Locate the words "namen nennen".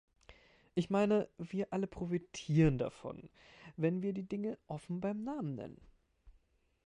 5.23-5.79